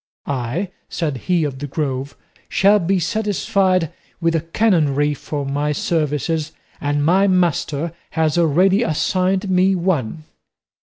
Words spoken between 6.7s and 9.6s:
and my master has already assigned